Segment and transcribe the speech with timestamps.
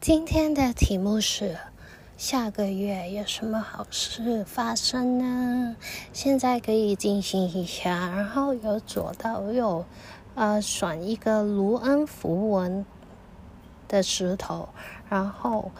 [0.00, 1.58] 今天的题目是：
[2.16, 5.74] 下个月有什么好事发生呢？
[6.12, 9.84] 现在可以进行一下，然后由左到右，
[10.36, 12.86] 呃，选一个卢恩符文
[13.88, 14.68] 的石头，
[15.08, 15.72] 然后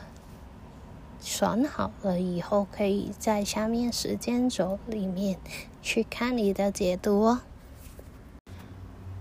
[1.20, 5.38] 选好了以后，可以在下面时间轴里面
[5.80, 7.40] 去看你的解读哦。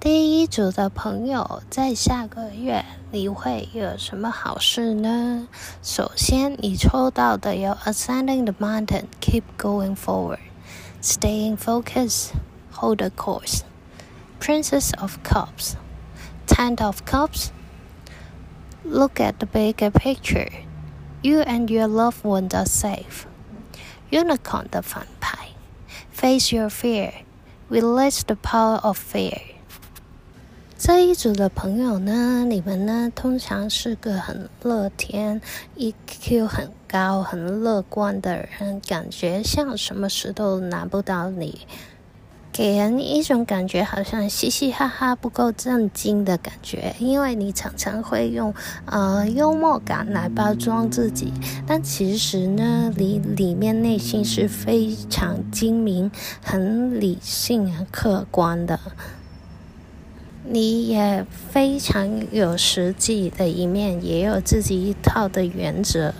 [0.01, 5.47] 第一组的朋友，在下个月你会有什么好事呢？
[5.81, 10.41] 首先，你抽到的有 Ascending the Mountain, Keep Going Forward,
[11.01, 12.31] Staying Focused,
[12.73, 13.61] Hold the Course,
[14.41, 15.77] Princess of Cups,
[16.49, 17.51] Ten of Cups,
[18.85, 20.51] Look at the bigger picture,
[21.23, 23.27] You and your loved ones are safe,
[24.11, 25.51] Unicorn 的反牌，
[26.13, 27.13] Face your fear,
[27.71, 29.39] Release the power of fear。
[30.80, 35.42] 这一组的朋友呢，你们呢通常是个很乐天、
[35.76, 41.62] EQ 很高、很乐观的人，感觉像什么事都难不倒你，
[42.52, 46.96] 给人一种感觉好像嘻嘻哈哈不够正经的感觉。
[47.00, 48.54] 因为你常常会用
[48.86, 51.34] 呃幽默感来包装自己，
[51.66, 56.12] 但其实呢，你里面内心是非常精明、
[56.44, 58.80] 很理性、很客观的。
[60.50, 66.14] 你也非常有实际的一面，也有自己一套的原则。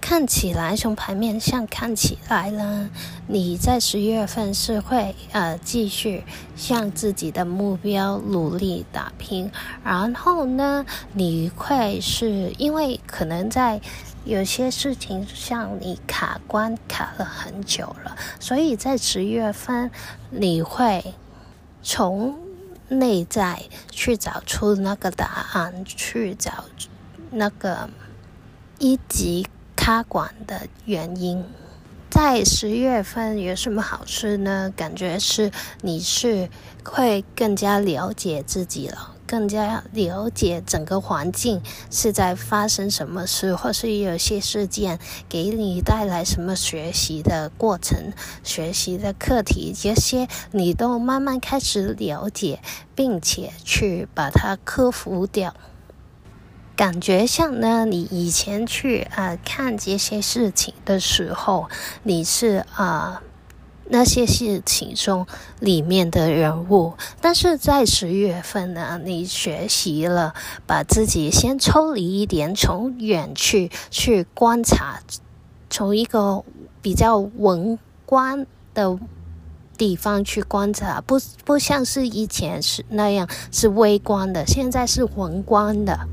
[0.00, 2.90] 看起来从牌面上看起来呢，
[3.26, 6.22] 你在十月份是会呃继续
[6.54, 9.50] 向自己的目标努力打拼。
[9.82, 13.80] 然后呢，你会是因为可能在
[14.24, 19.90] 有些事情上你卡关卡了很久了，所以在十月份
[20.30, 21.02] 你会
[21.82, 22.43] 从。
[22.88, 26.64] 内在去找出那个答案，去找
[27.30, 27.88] 那个
[28.78, 31.44] 一级卡管的原因。
[32.10, 34.72] 在十月份有什么好事呢？
[34.76, 35.50] 感觉是
[35.80, 36.48] 你是
[36.84, 48.12] 会更加了解自己了，更加了解整个环境是在发生什么事，或是有些事件给你带来什么学习的过程、
[48.44, 52.60] 学习的课题，这些你都慢慢开始了解，
[52.94, 55.52] 并且去把它克服掉。
[56.76, 61.68] 感觉像呢，你以前去啊、看这些事情的时候，
[62.04, 63.20] 你是啊、
[63.88, 65.26] 那些事情中
[65.60, 70.34] 里面的人物，但是在十月份呢，你学习了
[70.66, 75.00] 把自己先抽离一点，从远去去观察，
[75.68, 76.42] 从一个
[76.80, 78.98] 比较宏观的
[79.76, 86.08] 地方去观察，不不像是以前是那样是微观的，现在是宏观的。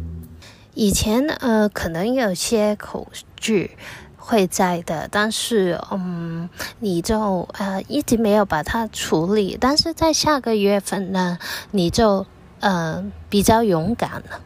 [0.73, 3.05] 以前呃，可能有些恐
[3.35, 3.77] 惧
[4.23, 6.47] 会在的，但是嗯，
[6.79, 9.57] 你就呃一直没有把它处理。
[9.59, 11.39] 但是在下个月份呢，
[11.71, 12.27] 你就
[12.59, 14.39] 呃比较勇敢了。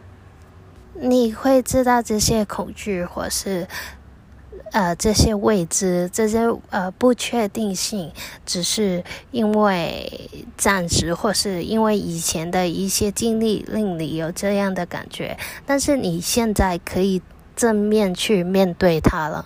[0.98, 3.68] 你会知道这些恐惧或是
[4.72, 8.14] 呃这些未知、这些呃不确定性，
[8.46, 17.22] 只是因为暂时，或是因为以前的一些经历令你有这样的感觉，但是你现在可以
[17.58, 19.46] 正面去面对它了。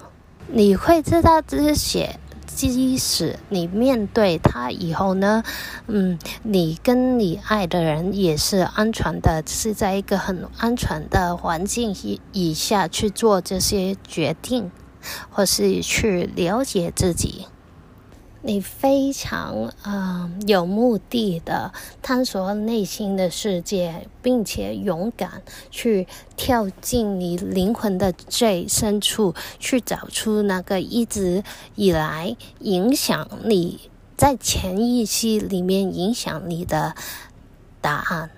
[0.52, 5.44] 你会知道这些，即使你面对他以后呢，
[5.86, 14.72] 嗯，你跟你爱的人也是安全的，是在一个很安全的环境以以下去做这些决定，
[15.30, 17.46] 或是去了解自己。
[18.42, 26.08] 你非常呃有目的的探索内心的世界，并且勇敢去
[26.38, 31.44] 跳进你灵魂的最深处，去找出那个一直
[31.76, 36.96] 以来影响你在潜意识里面影响你的
[37.82, 38.30] 答案。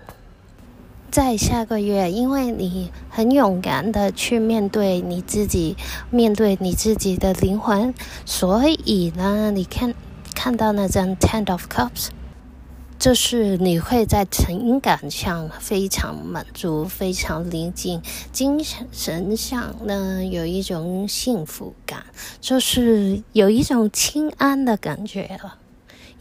[1.11, 5.75] 在下个月，因为你很勇敢的去面对你自己，
[6.09, 7.93] 面对你自己的灵魂，
[8.25, 9.93] 所以呢，你看
[10.33, 12.07] 看到那张 Ten of Cups，
[12.97, 18.63] 就是你会在情感上非常满足，非常宁静，精
[18.93, 22.05] 神上呢有一种幸福感，
[22.39, 25.57] 就是有一种轻安的感觉了，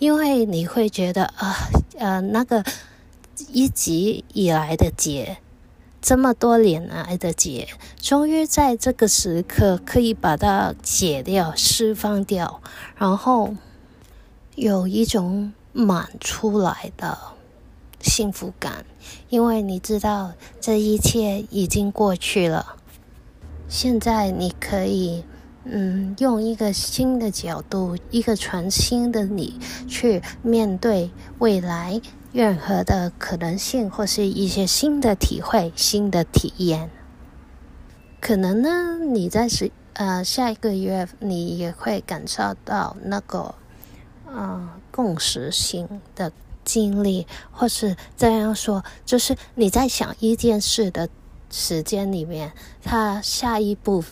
[0.01, 1.55] 因为你会觉得啊
[1.97, 2.65] 呃，呃那个。
[3.53, 5.39] 一直以来的结，
[6.01, 7.69] 这么多年来的结，
[8.01, 12.61] 终于在这个时刻可以把它解掉、释放掉，
[12.97, 13.55] 然后
[14.55, 17.19] 有一种满出来的
[18.01, 18.85] 幸福感，
[19.29, 22.77] 因为你知道这一切已经过去了。
[23.69, 25.23] 现在你可以，
[25.65, 32.01] 嗯，用一个新的角度，一个全新的你去面对未来
[32.33, 36.91] 任何的可能性，或是一些新的体会、新的体验。
[38.21, 43.55] 可能呢，你在是呃下一个月，你也会感受到那个，
[44.27, 46.31] 呃，共识性的
[46.65, 51.09] 经历，或是这样说，就是你在想一件事的
[51.51, 52.53] 时间里面，
[52.85, 54.05] 它下一步、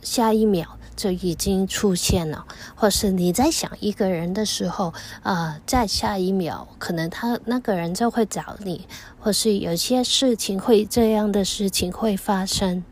[0.00, 0.78] 下一秒。
[0.96, 8.88] 就已经出现了，或是你在想一个人的时候，呃，在下一秒，可能他那个人就会找你，
[9.20, 12.82] 或是有些事情会这样的事情会发生。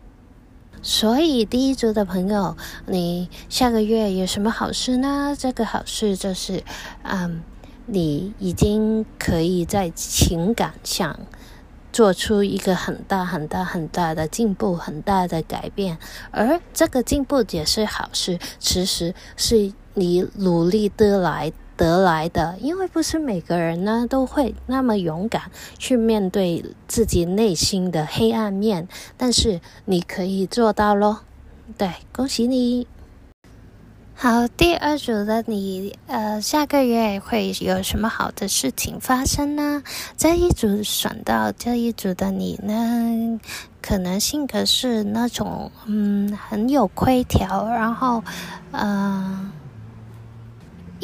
[0.82, 2.56] 所以第一组的朋友，
[2.86, 5.34] 你下个月有什么好事呢？
[5.38, 6.62] 这个好事就是，
[7.04, 7.42] 嗯，
[7.86, 11.18] 你已经可以在情感上。
[11.94, 15.96] 做出一个很大很大很大的进步，很大的改变，
[16.32, 25.42] 而这个进步也是好事，其实是你努力得来得来的，因为不是每个人呢都会那么勇敢
[25.78, 31.20] 去面对自己内心的黑暗面，但是你可以做到咯，
[31.78, 32.88] 对，恭喜你。
[34.16, 39.82] 好，第二组的你，呃，下个月会有什么好的事情发生呢？
[40.16, 43.40] 这一组选到这一组的你呢，
[43.82, 48.22] 可能性格是那种，嗯，很有亏条，然后，
[48.70, 49.50] 呃，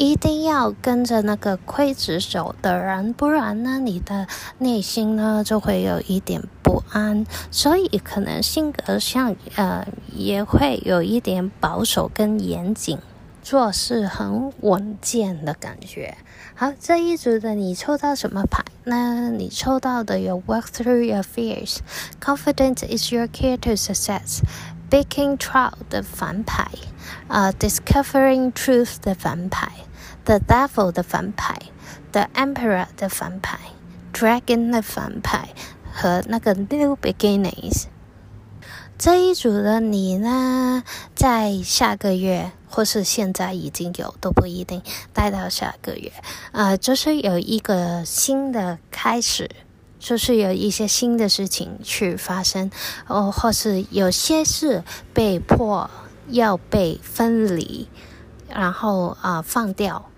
[0.01, 4.25] 一定要跟着那个刽子手的人，不然呢你的
[4.57, 12.97] 内心呢就会有一点不安，所以可能性格上呃也会有一点保守跟严谨，
[13.43, 16.17] 做事很稳健的感觉。
[16.55, 19.29] 好，这一组的你抽到什么牌呢？
[19.29, 26.67] 你抽到的有 work through your fears，confident is your care to success，baking trial 的反派，
[27.27, 29.71] 啊，discovering truth 的反派。
[30.25, 31.57] ，The Devil 的反派
[32.11, 33.59] ，The Emperor 的反派
[34.13, 35.49] ，Dragon 的反派
[35.93, 37.85] 和那个 New Beginnings。
[38.97, 40.83] 这一组的你呢，
[41.15, 46.11] 在下个月或是现在已经有都不一定，待到下个月，
[46.51, 49.49] 呃，就是有一个新的开始，
[49.97, 52.69] 就是有一些新的事情去发生，
[53.07, 54.83] 哦，或是有些事
[55.15, 55.89] 被迫
[56.27, 57.89] 要被分离，
[58.47, 60.10] 然后啊、放掉。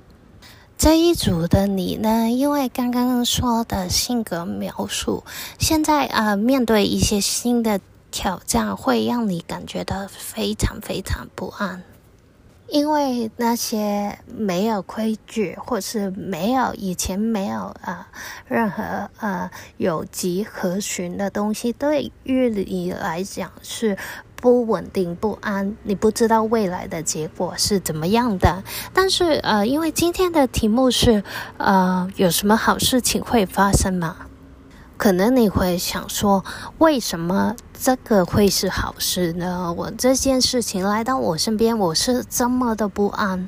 [0.84, 5.24] 这一组的你呢，因为刚刚说的性格描述，
[5.58, 7.80] 现在啊、面对一些新的。
[8.12, 11.82] 挑战会让你感觉到非常非常不安，
[12.68, 18.08] 因为那些没有规矩，或是没有以前没有啊、
[18.46, 23.98] 任何呃有迹可循的东西，对于你来讲是
[24.44, 28.62] 不稳定、不安，你不知道未来的结果是怎么样的。
[28.92, 31.24] 但是呃，因为今天的题目是
[31.56, 34.18] 呃，有什么好事情会发生吗？
[34.98, 36.44] 可能你会想说，
[36.80, 39.74] 为什么这个会是好事呢？
[39.78, 43.48] 我这件事情来到我身边，我是这么的不安。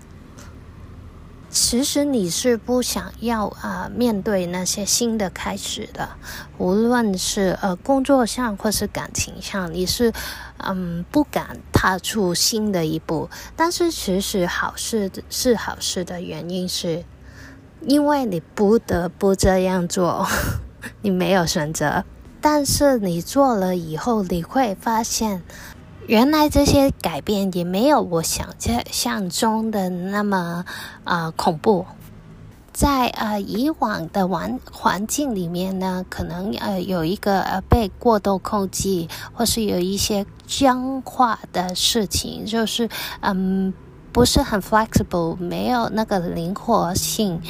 [1.55, 6.09] 其实你是不想要啊、面对那些新的开始的，
[6.57, 10.11] 无论是呃工作上或是感情上，你是
[10.57, 13.29] 嗯不敢踏出新的一步。
[13.55, 17.05] 但是其实好事是好事的原因是，
[17.79, 20.27] 因为你不得不这样做。
[21.01, 22.03] 你没有选择，
[22.41, 25.41] 但是你做了以后，你会发现，
[26.07, 28.47] 原来这些改变也没有我想
[28.91, 30.63] 象中的那么
[31.03, 31.85] 啊、恐怖。
[32.71, 42.87] 在呃以往的环环境里面呢，可能呃有一个呃被过度控制，或是有一些僵化的事情，就是
[43.21, 43.73] 嗯
[44.11, 47.41] 不是很 flexible，没有那个灵活性。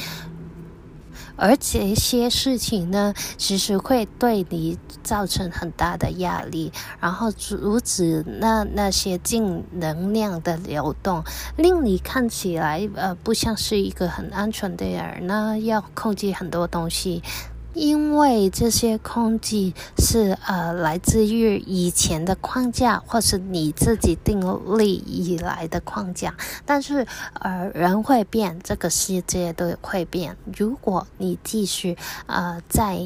[1.37, 11.23] 而这些事情呢，其实会对你造成很大的压力，然后阻止那那些正能量的流动，
[11.57, 17.21] 令你看起来呃不像是一个很安全的人呢，要控制很多东西。
[17.75, 24.39] 因为这些控制是呃来自于以前的框架，或是你自己定
[24.77, 26.33] 立以来的框架，
[26.65, 30.37] 但是呃人会变，这个世界都会变。
[30.55, 32.99] 如果你继续呃在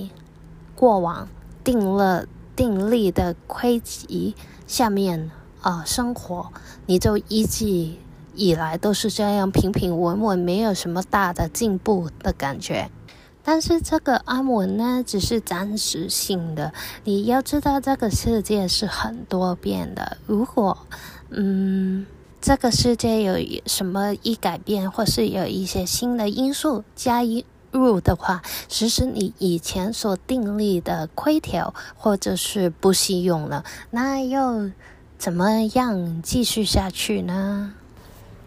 [0.76, 1.28] 过往
[1.64, 4.36] 定了定立的规则
[4.68, 6.52] 下面呃生活，
[6.86, 7.66] 你就一直
[8.36, 12.92] 以来都是这样平平稳稳，没有什么大的进步的感觉。
[13.52, 16.72] 但是这个安稳呢，只是暂时性的。
[17.04, 20.20] 你要知道，这个世界是很多变的。
[20.28, 20.78] 如果，
[21.32, 22.06] 嗯，
[22.40, 27.22] 这个世界有什么一改变，或是有一些新的因素加
[27.72, 34.70] 入的话，其实你以前所订立的规条或者是不适用了，那又
[35.18, 37.74] 怎么样继续下去呢？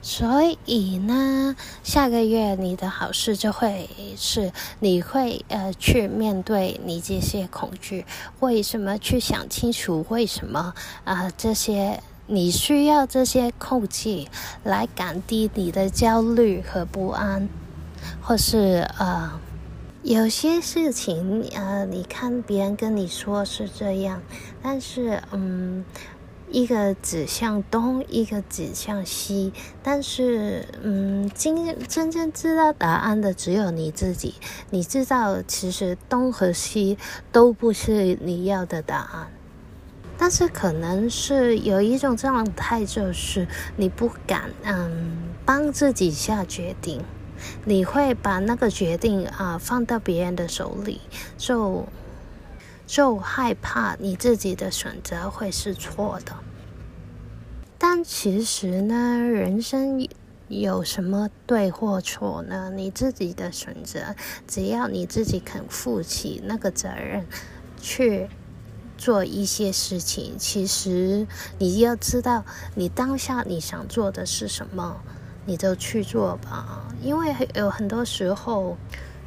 [0.05, 1.55] 所以呢，
[1.85, 8.05] 下个月你的好事就会是你会呃去面对你这些恐惧，
[8.41, 14.29] 为什么去想清楚为什么啊、这些你需要这些空气
[14.65, 17.49] 来降低你的焦虑和不安，
[18.21, 19.41] 或是呃
[20.03, 24.21] 有些事情呃你看别人跟你说是这样，
[24.61, 25.85] 但是嗯。
[26.53, 34.35] 一个指向东，一个指向西，但是，嗯，今真正知道答案的只有你自己。
[34.69, 36.99] 你知道，其实东和西
[37.33, 39.33] 都不是你要的答案，
[40.19, 47.03] 但是可能是有一种状态，就是你不敢，嗯，帮自己下决定，
[47.65, 51.01] 你会把那个决定啊放到别人的手里，
[51.39, 51.89] 就。
[52.87, 56.35] 就害怕你自己的选择会是错的，
[57.79, 60.07] 但其实呢，人生
[60.49, 62.71] 有什么对或错呢？
[62.75, 64.15] 你自己的选择，
[64.47, 67.27] 只要你自己肯负起那个责任，
[67.81, 68.29] 去
[68.99, 71.27] 做一些事情，其实
[71.59, 75.01] 你要知道，你当下你想做的是什么，
[75.47, 78.77] 你就去做吧，因为有很多时候。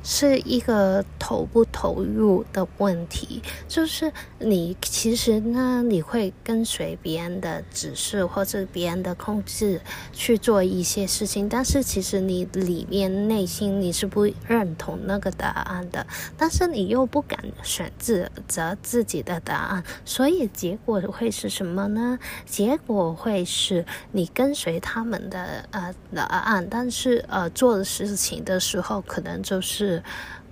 [0.07, 9.81] 是一个投不投入的问题，就是你其实呢，你会跟随别人的指示或者别人的控制
[10.13, 16.05] 去做一些事情，但是其实你里面内心你是不认同那个答案的，
[16.37, 22.19] 但是你又不敢选择择自己的答案，所以结果会是什么呢？
[22.45, 29.94] 结果会是你跟随他们的呃答案，但是呃做的事情的时候可能就是。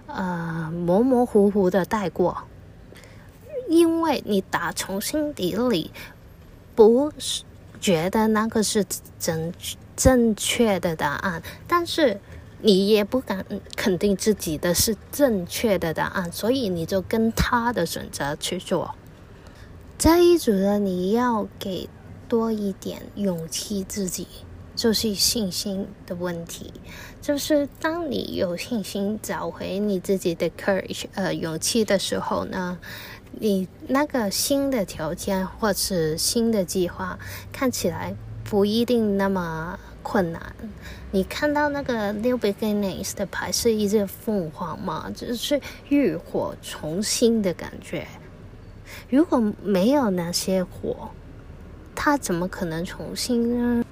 [0.08, 2.44] 呃，模模糊糊的带过，
[3.68, 5.92] 因为你打从心底里
[6.76, 7.44] 不是
[7.80, 8.86] 觉得那个是
[9.18, 9.54] 正
[9.96, 12.20] 正确的答案，但是
[12.60, 13.46] 你也不敢
[13.76, 18.96] 肯定自己的是正确的答案，所以你就跟他的选择去做。
[19.98, 21.90] 这一组的你要给
[22.28, 24.28] 多一点勇气自己。
[24.76, 26.74] 就是信心的问题，
[27.22, 32.80] 就是当你有信心找回你自己的 courage，呃，勇气的时候呢，
[33.32, 37.20] 你那个新的条件或是新的计划
[37.52, 40.42] 看起来不一定那么困难。
[41.12, 45.12] 你看到那个 new beginnings 的牌是一只凤凰吗？
[45.16, 48.08] 就是浴火重新的感觉。
[49.10, 51.12] 如果没有那些火，
[51.94, 53.83] 它怎么可能重新呢？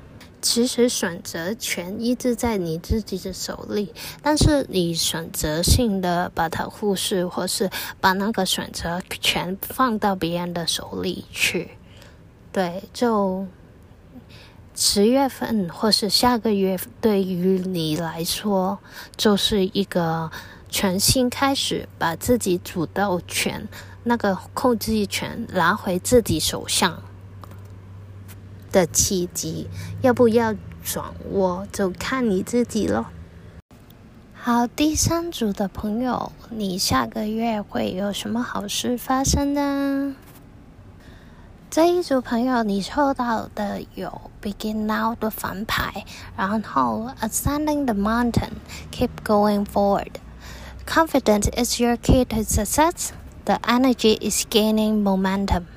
[0.41, 3.93] 其实选择权一直在你自己的手里，
[4.23, 7.69] 但是你选择性的把它忽视，或是
[7.99, 11.71] 把那个选择权放到别人的手里去。
[12.51, 13.45] 对，就
[14.75, 18.79] 十月份或是下个月，对于你来说，
[19.15, 20.31] 就是一个
[20.69, 23.67] 全新开始，把自己主导权、
[24.03, 27.01] 那个控制权拿回自己手上。
[28.71, 29.67] 的契机，
[30.01, 33.05] 要不要掌握就看你自己咯。
[34.33, 40.15] 好，第三组的朋友，你下个月会有什么好事发生呢？
[41.69, 48.53] 这一组朋友，你抽到的有 Begin Now 的反牌，然后 Ascending the Mountain,
[48.91, 50.15] Keep Going Forward,
[50.85, 53.11] Confidence is your key to success.
[53.45, 55.67] The energy is gaining momentum.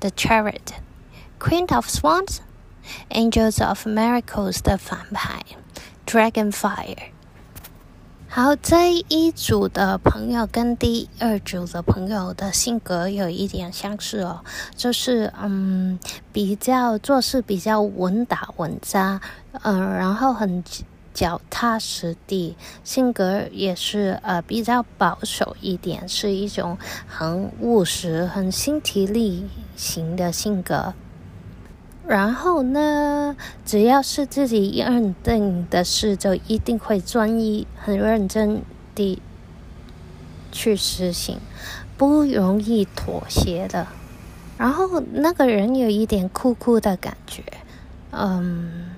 [0.00, 0.80] The Chariot.
[1.40, 2.40] Queen of Swans,
[3.08, 5.42] Angels of Miracles 的反派
[6.06, 6.98] ，Dragonfire。
[8.28, 14.44] 好，这一组的朋友跟第二组的朋友的性格有一点相似哦，
[14.76, 15.98] 就是嗯，
[16.30, 19.20] 比较做事比较稳打稳扎，
[19.62, 20.62] 嗯、然后很
[21.14, 22.54] 脚踏实地，
[22.84, 26.76] 性格也是呃比较保守一点，是一种
[27.08, 30.92] 很务实、很身体力行的性格。
[32.06, 38.62] 然后呢，只要是自己认定的事，就一定会专一、很认真
[38.94, 39.22] 地
[40.50, 41.38] 去实行，
[41.96, 43.86] 不容易妥协的。
[44.58, 47.42] 然后那个人有一点酷酷的感觉，
[48.10, 48.90] 嗯，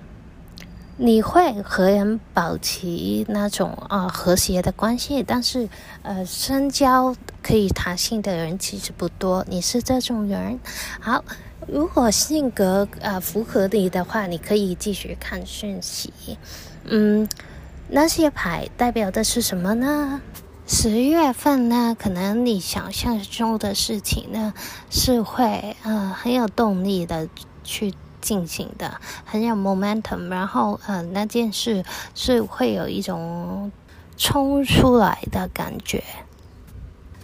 [0.97, 2.87] 你会和人保持
[3.28, 5.68] 那种啊、和谐的关系，但是
[6.02, 9.44] 呃，深交可以谈心的人其实不多。
[9.49, 10.59] 你是这种人，
[10.99, 11.25] 好，
[11.69, 16.12] 如果性格、呃、符合你的话，你可以继续看讯息。
[16.85, 17.28] 嗯，
[17.88, 20.21] 那些牌代表的是什么呢？
[20.66, 24.54] 十月份呢，可能你想象中的事情呢，
[24.90, 27.28] 是会呃很有动力的
[27.64, 27.95] 去。
[28.23, 33.73] 进行的很有 momentum，然后呃那件事是会有一种
[34.16, 36.04] 冲出来的感觉。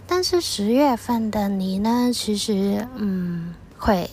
[0.05, 4.09] 但是十月份的你呢，其实嗯会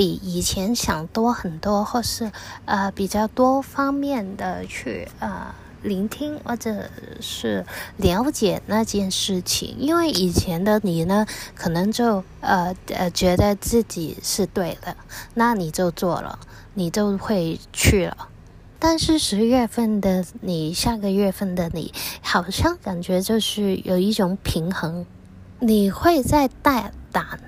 [0.00, 2.32] 比以前想多很多，或是
[2.64, 5.54] 呃比较多方面的去呃。
[5.82, 6.90] 聆听或者
[7.22, 7.64] 是
[7.96, 14.94] 了解那件事情，因为以前的你呢，可能就呃呃觉得自己是对的，
[15.32, 16.38] 那你就做了，
[16.74, 18.28] 你就会去了。
[18.78, 25.06] 但是十月份的你，下个月份的你，好像感觉就是有一种平衡，
[25.60, 27.40] 你会在大胆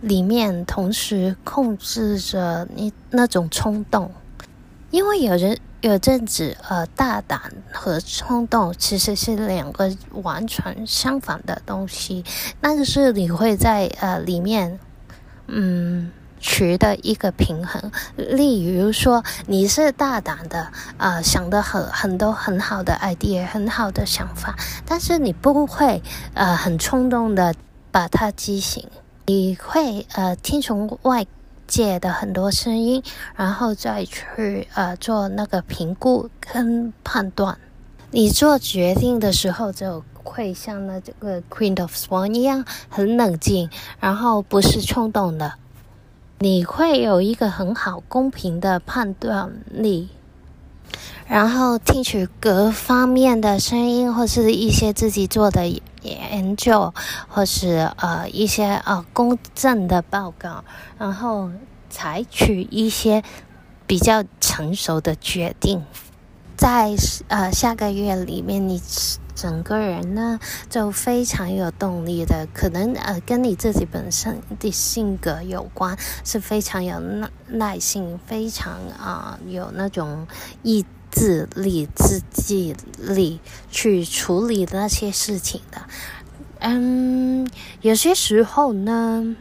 [0.00, 4.10] 里面同时控制着你那种冲动，
[4.90, 5.58] 因为有人。
[5.82, 7.40] 有阵子，呃，大胆
[7.72, 12.22] 和冲动其实是两个完全相反的东西。
[12.60, 14.78] 那个是你会在呃里面，
[15.46, 17.90] 嗯，取得一个平衡。
[18.14, 24.54] 例如说，你是大胆的，呃，想的很很多很好的 idea，很好的想法，
[24.84, 26.02] 但是你不会
[26.34, 27.54] 呃很冲动的
[27.90, 28.86] 把它执行，
[29.30, 31.24] 你会呃听从外。
[31.68, 33.00] 界的很多声音，
[33.36, 37.56] 然后再去呃做那个评估跟判断。
[38.10, 43.70] 你做决定的时候，就会像那这个 Queen of Swan 一样很冷静，
[44.00, 45.52] 然后不是冲动的。
[46.40, 50.08] 你会有一个很好公平的判断力，
[51.28, 55.68] 然后听取各方面的声音，或是一些自己做的
[56.02, 56.92] 研究，
[57.30, 60.64] 或是呃一些呃公正的报告，
[60.98, 61.50] 然后
[61.88, 63.22] 采取一些
[63.86, 65.84] 比较成熟的决定。
[66.56, 66.94] 在
[67.28, 68.82] 呃下个月里面，你
[69.34, 70.38] 整个人呢
[70.68, 80.26] 就非常有动力的，可能呃跟你自己本身的性格有关，是非常有耐耐性，非常啊、有那种
[80.62, 83.40] 意志力、自制力
[83.70, 85.80] 去处理那些事情的。
[86.60, 87.48] 嗯，
[87.80, 89.34] 有些时候呢，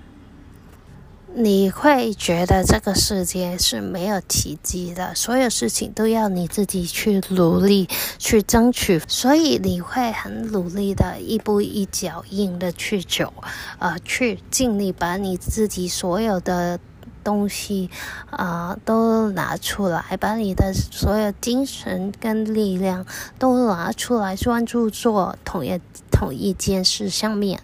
[1.35, 13.33] 你会觉得这个世界是没有奇迹的，所有事情都要你自己去努力去争取，所以你会很努力的一步一脚印的去走，
[13.79, 16.79] 呃，去尽力把你自己所有的。
[17.21, 17.89] 东西
[18.31, 23.05] 啊、都拿出来，把你的所有精神跟力量
[23.37, 25.79] 都拿出来，专注做同一
[26.19, 27.61] 同一件事上面。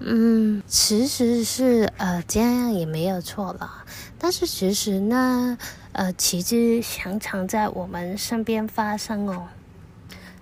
[0.00, 3.84] 嗯，其实是呃这样也没有错了，
[4.18, 5.56] 但是其实呢，
[5.92, 9.48] 呃，奇迹常常在我们身边发生哦。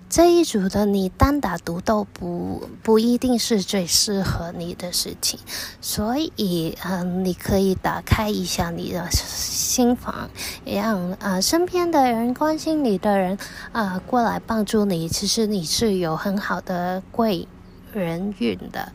[0.07, 5.39] 这一组的你单打独斗不不一定是最适合你的事情，
[5.81, 10.29] 所以嗯、你可以打开一下你的心房，
[10.63, 13.37] 让啊、身边的人关心你的人
[13.71, 15.09] 啊、呃、过来帮助你。
[15.09, 17.47] 其实你是有很好的贵
[17.91, 18.93] 人运的，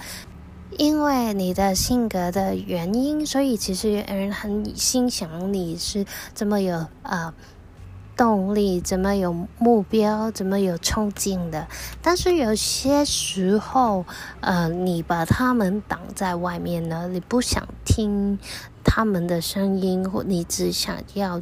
[0.78, 7.34] 因为你的性格的原因，所以其实人很欣赏你是这么有啊。
[8.20, 11.66] 动力怎么有目标，怎么有冲劲的？
[12.02, 14.04] 但是有些时候，
[14.42, 18.38] 呃，你把他们挡在外面呢，你不想听
[18.84, 21.40] 他们的声音，或你只想要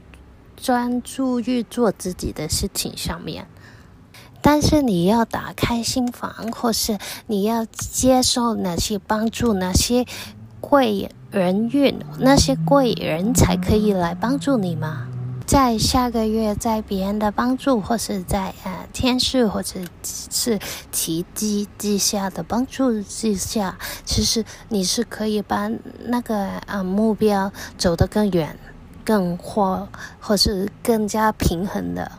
[0.57, 3.49] 专注于做自己的事情上面。
[4.41, 10.07] 但是你要打开心房，或是你要接受那些帮助，那些
[10.61, 15.08] 贵人运，那些贵人才可以来帮助你吗？
[15.49, 20.59] 在下个月，在别人的帮助，或是在呃天使，或者是
[20.93, 25.71] 奇迹之下的帮助之下，其实你是可以把
[26.05, 28.59] 那个呃目标走得更远、
[29.03, 29.89] 更或，
[30.21, 32.13] 或是更加平衡的。